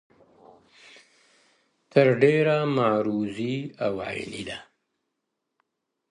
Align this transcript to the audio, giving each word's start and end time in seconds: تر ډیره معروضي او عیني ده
تر 1.91 2.07
ډیره 2.23 2.57
معروضي 2.75 3.57
او 3.85 3.93
عیني 4.07 4.43
ده 4.49 4.59